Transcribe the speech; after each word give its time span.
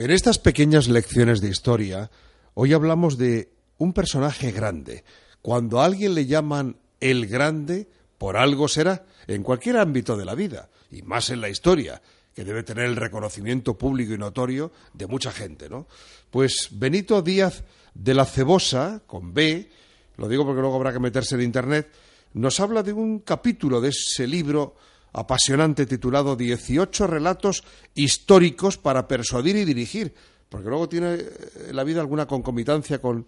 En 0.00 0.10
estas 0.10 0.38
pequeñas 0.38 0.88
lecciones 0.88 1.42
de 1.42 1.50
historia, 1.50 2.10
hoy 2.54 2.72
hablamos 2.72 3.18
de 3.18 3.52
un 3.76 3.92
personaje 3.92 4.50
grande. 4.50 5.04
Cuando 5.42 5.78
a 5.78 5.84
alguien 5.84 6.14
le 6.14 6.24
llaman 6.24 6.78
el 7.00 7.26
grande, 7.26 7.86
por 8.16 8.38
algo 8.38 8.66
será, 8.66 9.04
en 9.26 9.42
cualquier 9.42 9.76
ámbito 9.76 10.16
de 10.16 10.24
la 10.24 10.34
vida, 10.34 10.70
y 10.90 11.02
más 11.02 11.28
en 11.28 11.42
la 11.42 11.50
historia, 11.50 12.00
que 12.34 12.44
debe 12.44 12.62
tener 12.62 12.86
el 12.86 12.96
reconocimiento 12.96 13.76
público 13.76 14.14
y 14.14 14.16
notorio 14.16 14.72
de 14.94 15.06
mucha 15.06 15.32
gente, 15.32 15.68
¿no? 15.68 15.86
Pues 16.30 16.68
Benito 16.70 17.20
Díaz 17.20 17.62
de 17.92 18.14
la 18.14 18.24
Cebosa, 18.24 19.02
con 19.06 19.34
B, 19.34 19.68
lo 20.16 20.28
digo 20.28 20.46
porque 20.46 20.62
luego 20.62 20.76
habrá 20.76 20.94
que 20.94 20.98
meterse 20.98 21.34
en 21.34 21.42
Internet, 21.42 21.90
nos 22.32 22.58
habla 22.58 22.82
de 22.82 22.94
un 22.94 23.18
capítulo 23.18 23.82
de 23.82 23.90
ese 23.90 24.26
libro 24.26 24.76
apasionante 25.12 25.86
titulado 25.86 26.36
18 26.36 27.06
relatos 27.06 27.64
históricos 27.94 28.78
para 28.78 29.08
persuadir 29.08 29.56
y 29.56 29.64
dirigir, 29.64 30.14
porque 30.48 30.68
luego 30.68 30.88
tiene 30.88 31.14
eh, 31.14 31.26
la 31.72 31.84
vida 31.84 32.00
alguna 32.00 32.26
concomitancia 32.26 33.00
con, 33.00 33.26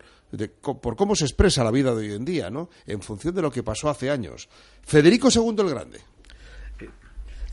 por 0.62 0.96
cómo 0.96 1.14
se 1.14 1.24
expresa 1.24 1.64
la 1.64 1.70
vida 1.70 1.94
de 1.94 2.08
hoy 2.08 2.16
en 2.16 2.24
día, 2.24 2.50
¿no? 2.50 2.68
En 2.86 3.00
función 3.02 3.34
de 3.34 3.42
lo 3.42 3.50
que 3.50 3.62
pasó 3.62 3.88
hace 3.88 4.10
años. 4.10 4.48
Federico 4.82 5.28
II 5.34 5.54
el 5.58 5.70
Grande. 5.70 6.00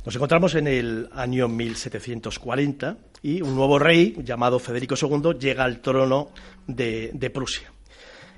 Nos 0.06 0.16
encontramos 0.16 0.56
en 0.56 0.68
el 0.68 1.10
año 1.12 1.48
1740 1.48 2.98
y 3.22 3.42
un 3.42 3.54
nuevo 3.56 3.78
rey 3.78 4.16
llamado 4.24 4.58
Federico 4.58 4.96
II 5.00 5.38
llega 5.38 5.66
al 5.66 5.82
trono 5.82 6.30
de 6.66 7.32
Prusia. 7.34 7.72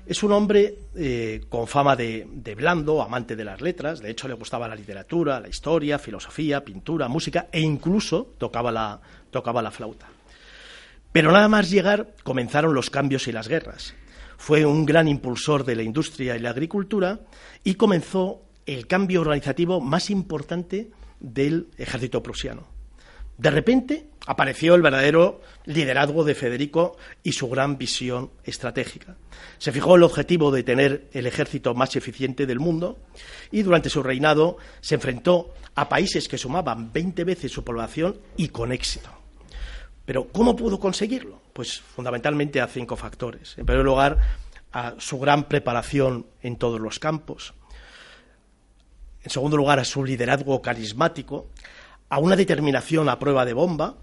Es 0.04 0.22
un 0.24 0.32
hombre 0.32 0.78
eh, 0.96 1.42
con 1.48 1.68
fama 1.68 1.94
de, 1.94 2.26
blando, 2.56 3.00
amante 3.02 3.36
de 3.36 3.44
las 3.44 3.60
letras, 3.60 4.00
de 4.00 4.10
hecho 4.10 4.26
le 4.26 4.34
gustaba 4.34 4.66
la 4.66 4.74
literatura, 4.74 5.38
la 5.38 5.48
historia, 5.48 5.98
filosofía, 5.98 6.64
pintura, 6.64 7.06
música 7.06 7.48
e 7.52 7.60
incluso 7.60 8.34
tocaba 8.36 8.72
la, 8.72 9.00
tocaba 9.30 9.62
la 9.62 9.70
flauta. 9.70 10.08
Pero 11.12 11.30
nada 11.30 11.48
más 11.48 11.70
llegar 11.70 12.14
comenzaron 12.24 12.74
los 12.74 12.90
cambios 12.90 13.28
y 13.28 13.32
las 13.32 13.46
guerras. 13.46 13.94
Fue 14.38 14.66
un 14.66 14.84
gran 14.84 15.06
impulsor 15.06 15.64
de 15.64 15.76
la 15.76 15.84
industria 15.84 16.36
y 16.36 16.40
la 16.40 16.50
agricultura 16.50 17.20
y 17.62 17.74
comenzó 17.74 18.42
el 18.66 18.88
cambio 18.88 19.20
organizativo 19.20 19.80
más 19.80 20.10
importante 20.10 20.90
del 21.20 21.68
ejército 21.78 22.22
prusiano. 22.24 22.71
De 23.38 23.50
repente 23.50 24.06
apareció 24.26 24.74
el 24.74 24.82
verdadero 24.82 25.40
liderazgo 25.64 26.24
de 26.24 26.34
Federico 26.34 26.96
y 27.22 27.32
su 27.32 27.48
gran 27.48 27.78
visión 27.78 28.30
estratégica. 28.44 29.16
Se 29.58 29.72
fijó 29.72 29.96
el 29.96 30.02
objetivo 30.02 30.50
de 30.50 30.62
tener 30.62 31.08
el 31.12 31.26
ejército 31.26 31.74
más 31.74 31.96
eficiente 31.96 32.46
del 32.46 32.60
mundo 32.60 32.98
y 33.50 33.62
durante 33.62 33.90
su 33.90 34.02
reinado 34.02 34.58
se 34.80 34.94
enfrentó 34.94 35.54
a 35.74 35.88
países 35.88 36.28
que 36.28 36.38
sumaban 36.38 36.92
20 36.92 37.24
veces 37.24 37.50
su 37.50 37.64
población 37.64 38.18
y 38.36 38.48
con 38.48 38.72
éxito. 38.72 39.10
Pero 40.04 40.28
¿cómo 40.28 40.56
pudo 40.56 40.78
conseguirlo? 40.78 41.40
Pues 41.52 41.80
fundamentalmente 41.80 42.60
a 42.60 42.66
cinco 42.66 42.96
factores. 42.96 43.56
En 43.56 43.66
primer 43.66 43.84
lugar, 43.84 44.18
a 44.72 44.94
su 44.98 45.18
gran 45.18 45.44
preparación 45.44 46.26
en 46.42 46.56
todos 46.56 46.80
los 46.80 46.98
campos. 46.98 47.54
En 49.22 49.30
segundo 49.30 49.56
lugar, 49.56 49.78
a 49.78 49.84
su 49.84 50.04
liderazgo 50.04 50.60
carismático, 50.60 51.48
a 52.12 52.18
una 52.18 52.36
determinación 52.36 53.08
a 53.08 53.18
prueba 53.18 53.46
de 53.46 53.54
bomba, 53.54 53.96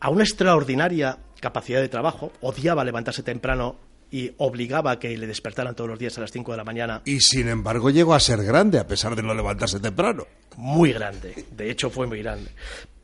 a 0.00 0.10
una 0.10 0.22
extraordinaria 0.22 1.16
capacidad 1.40 1.80
de 1.80 1.88
trabajo, 1.88 2.30
odiaba 2.42 2.84
levantarse 2.84 3.22
temprano 3.22 3.76
y 4.10 4.32
obligaba 4.36 4.90
a 4.90 4.98
que 4.98 5.16
le 5.16 5.26
despertaran 5.26 5.74
todos 5.74 5.88
los 5.88 5.98
días 5.98 6.18
a 6.18 6.20
las 6.20 6.30
5 6.30 6.52
de 6.52 6.58
la 6.58 6.64
mañana. 6.64 7.00
Y 7.06 7.20
sin 7.20 7.48
embargo 7.48 7.88
llegó 7.88 8.12
a 8.12 8.20
ser 8.20 8.44
grande, 8.44 8.78
a 8.78 8.86
pesar 8.86 9.16
de 9.16 9.22
no 9.22 9.32
levantarse 9.32 9.80
temprano. 9.80 10.26
Muy 10.58 10.92
grande, 10.92 11.46
de 11.50 11.70
hecho 11.70 11.88
fue 11.88 12.06
muy 12.06 12.18
grande. 12.18 12.50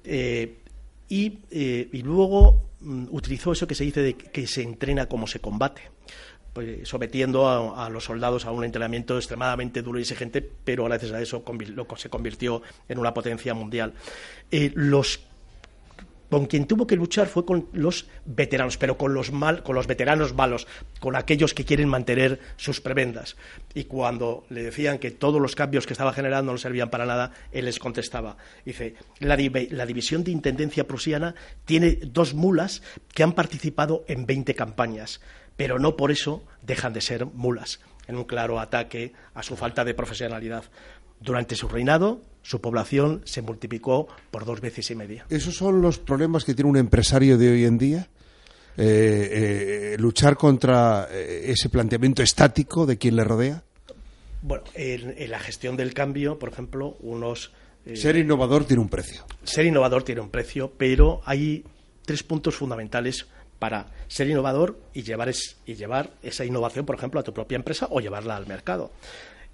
Eh, 0.05 0.58
eh, 1.08 1.89
y, 1.91 2.03
luego 2.03 2.69
mm, 2.81 3.06
utilizó 3.12 3.53
eso 3.53 3.67
que 3.67 3.75
se 3.75 3.84
dice 3.84 4.03
de 4.03 4.14
que 4.14 4.47
se 4.47 4.61
entrena 4.61 5.06
como 5.06 5.27
se 5.27 5.41
combate. 5.41 5.81
Pues, 6.55 6.89
sometiendo 6.89 7.49
a, 7.77 7.91
los 7.91 8.05
soldados 8.05 8.47
a 8.47 8.53
un 8.53 8.63
entrenamiento 8.63 9.17
extremadamente 9.17 9.83
duro 9.83 9.99
y 9.99 10.03
exigente, 10.03 10.41
pero 10.41 10.85
gracias 10.85 11.11
a 11.11 11.20
eso 11.20 11.42
se 11.97 12.09
convirtió 12.09 12.63
en 12.89 12.98
una 12.98 13.13
potencia 13.13 13.55
mundial. 13.55 13.92
Eh, 14.53 14.70
los 14.77 15.20
con 16.31 16.47
quien 16.47 16.67
tuvo 16.67 16.87
que 16.87 16.97
luchar 16.97 17.29
fue 17.29 17.45
con 17.45 17.69
los 17.73 18.07
veteranos, 18.25 18.77
pero 18.77 18.97
con 18.97 19.14
los 19.14 19.31
mal, 19.31 19.63
con 19.63 19.77
los 19.77 19.87
veteranos 19.87 20.35
malos, 20.35 20.67
con 20.98 21.14
aquellos 21.14 21.55
que 21.55 21.64
quieren 21.64 21.89
mantener 21.89 22.41
sus 22.57 22.81
prebendas. 22.81 23.37
Y 23.73 23.85
cuando 23.85 24.45
le 24.51 24.64
decían 24.64 24.98
que 24.98 25.13
todos 25.13 25.41
los 25.41 25.55
cambios 25.55 25.87
que 25.87 25.93
estaba 25.93 26.13
generando 26.13 26.51
no 26.51 26.59
servían 26.59 26.91
para 26.91 27.07
nada, 27.07 27.33
él 27.53 27.67
les 27.67 27.79
contestaba. 27.79 28.37
Dice, 28.64 28.95
la, 29.20 29.37
la 29.70 29.87
división 29.87 30.25
de 30.25 30.33
intendencia 30.33 30.89
prusiana 30.89 31.37
tiene 31.67 32.01
dos 32.03 32.35
mulas 32.35 32.83
que 33.13 33.23
han 33.23 33.33
participado 33.33 34.05
en 34.09 34.27
20 34.27 34.55
campañas 34.55 35.20
pero 35.57 35.79
no 35.79 35.97
por 35.97 36.11
eso 36.11 36.42
dejan 36.63 36.92
de 36.92 37.01
ser 37.01 37.27
mulas, 37.27 37.81
en 38.07 38.17
un 38.17 38.25
claro 38.25 38.61
ataque 38.61 39.13
a 39.35 39.42
su 39.42 39.57
falta 39.57 39.85
de 39.85 39.95
profesionalidad. 39.95 40.65
Durante 41.20 41.57
su 41.57 41.69
reinado, 41.69 42.20
su 42.42 42.61
población 42.61 43.23
se 43.25 43.41
multiplicó 43.41 44.09
por 44.31 44.45
dos 44.45 44.61
veces 44.61 44.91
y 44.91 44.95
media. 44.95 45.27
¿Esos 45.31 45.57
son 45.57 45.81
los 45.81 45.98
problemas 45.98 46.45
que 46.45 46.55
tiene 46.55 46.70
un 46.70 46.77
empresario 46.77 47.39
de 47.39 47.51
hoy 47.51 47.64
en 47.64 47.79
día? 47.79 48.09
Eh, 48.77 49.95
eh, 49.95 49.97
¿Luchar 49.98 50.37
contra 50.37 51.09
eh, 51.11 51.45
ese 51.47 51.69
planteamiento 51.69 52.23
estático 52.23 52.87
de 52.87 52.98
quien 52.98 53.17
le 53.17 53.25
rodea? 53.25 53.63
Bueno, 54.43 54.64
en, 54.75 55.31
la 55.31 55.39
gestión 55.39 55.77
del 55.77 55.95
cambio, 55.95 56.39
por 56.39 56.51
ejemplo, 56.51 56.97
unos... 57.01 57.53
ser 57.95 58.17
innovador 58.17 58.64
tiene 58.67 58.83
un 58.83 58.89
precio. 58.89 59.25
Ser 59.45 59.64
innovador 59.64 60.03
tiene 60.03 60.20
un 60.20 60.29
precio, 60.29 60.73
pero 60.77 61.23
hay 61.25 61.64
tres 62.05 62.23
puntos 62.23 62.57
fundamentales 62.57 63.27
para 63.59 63.87
ser 64.09 64.29
innovador 64.29 64.79
y 64.92 65.03
llevar, 65.03 65.33
y 65.67 65.75
llevar 65.75 66.11
esa 66.23 66.45
innovación, 66.45 66.87
por 66.87 66.97
ejemplo, 66.97 67.20
a 67.20 67.23
tu 67.23 67.33
propia 67.33 67.57
empresa 67.57 67.89
o 67.91 68.01
llevarla 68.01 68.37
al 68.37 68.47
mercado. 68.47 68.91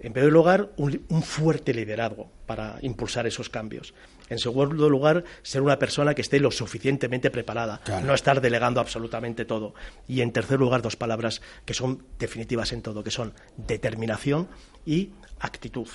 En 0.03 0.15
primer 0.15 0.33
lugar, 0.33 0.71
un, 0.78 1.22
fuerte 1.22 1.75
liderazgo 1.75 2.31
para 2.47 2.78
impulsar 2.81 3.27
esos 3.27 3.50
cambios. 3.50 3.93
En 4.31 4.39
segundo 4.39 4.89
lugar, 4.89 5.25
ser 5.43 5.60
una 5.60 5.78
persona 5.78 6.15
que 6.15 6.22
esté 6.22 6.41
lo 6.41 6.50
suficientemente 6.50 7.31
preparada, 7.31 7.83
no 8.05 8.15
estar 8.15 8.41
delegando 8.41 8.81
absolutamente 8.81 9.44
todo. 9.44 9.75
Y 10.09 10.22
en 10.22 10.33
tercer 10.33 10.59
lugar, 10.59 10.81
dos 10.81 10.97
palabras 10.97 11.43
que 11.66 11.75
son 11.75 12.03
definitivas 12.19 12.72
en 12.72 12.81
todo, 12.81 13.05
que 13.05 13.10
son 13.10 13.34
determinación 13.59 14.49
y 14.86 15.10
actitud. 15.41 15.88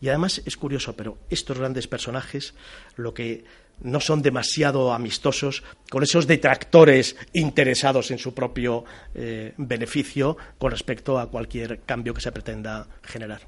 Y 0.00 0.08
además 0.08 0.40
es 0.44 0.56
curioso, 0.56 0.94
pero 0.96 1.18
estos 1.28 1.58
grandes 1.58 1.86
personajes 1.86 2.54
lo 2.96 3.12
que 3.12 3.44
no 3.82 4.00
son 4.00 4.22
demasiado 4.22 4.92
amistosos 4.92 5.62
con 5.90 6.02
esos 6.02 6.26
detractores 6.26 7.16
interesados 7.32 8.10
en 8.10 8.18
su 8.18 8.34
propio 8.34 8.84
eh, 9.14 9.54
beneficio 9.56 10.36
con 10.58 10.70
respecto 10.70 11.18
a 11.18 11.30
cualquier 11.30 11.80
cambio 11.80 12.14
que 12.14 12.20
se 12.20 12.32
pretenda 12.32 12.86
generar. 13.02 13.40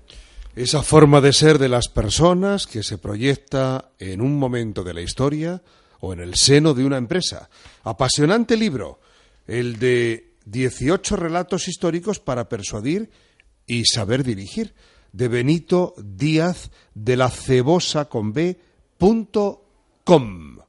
Esa 0.55 0.83
forma 0.83 1.21
de 1.21 1.33
ser 1.33 1.59
de 1.59 1.69
las 1.69 1.89
personas 1.89 2.67
que 2.67 2.83
se 2.83 2.99
proyecta 2.99 3.91
en 3.99 4.21
un 4.21 4.39
momento 4.39 4.85
de 4.85 4.95
la 4.95 5.01
historia 5.01 5.63
o 6.01 6.13
en 6.13 6.21
el 6.21 6.35
seno 6.35 6.75
de 6.75 6.85
una 6.85 6.99
empresa. 6.99 7.49
Apasionante 7.85 8.57
libro, 8.57 9.01
el 9.47 9.79
de 9.79 10.33
18 10.45 11.17
relatos 11.17 11.69
históricos 11.69 12.21
para 12.21 12.49
persuadir 12.49 13.09
y 13.73 13.85
saber 13.87 14.23
dirigir, 14.23 14.75
de 15.13 15.29
Benito 15.29 15.95
Díaz 15.97 16.71
de 16.95 17.17
la 17.17 17.31
Cebosa 17.31 18.05
con 18.07 18.33
B. 18.33 18.61
Com. 20.05 20.59